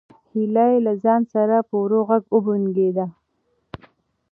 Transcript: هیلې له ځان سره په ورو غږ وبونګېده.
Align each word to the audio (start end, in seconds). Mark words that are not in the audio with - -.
هیلې 0.31 0.71
له 0.85 0.93
ځان 1.03 1.21
سره 1.33 1.55
په 1.67 1.75
ورو 1.81 1.99
غږ 2.09 2.23
وبونګېده. 2.33 3.05